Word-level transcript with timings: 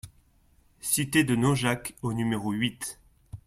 Cité 0.79 1.23
de 1.23 1.35
Naujac 1.35 1.93
au 2.01 2.11
numéro 2.13 2.53
huit 2.53 2.97